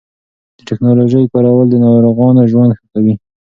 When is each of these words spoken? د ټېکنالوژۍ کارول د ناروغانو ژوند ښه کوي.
د 0.57 0.59
ټېکنالوژۍ 0.67 1.23
کارول 1.33 1.67
د 1.69 1.75
ناروغانو 1.85 2.41
ژوند 2.51 2.71
ښه 2.77 2.85
کوي. 2.93 3.13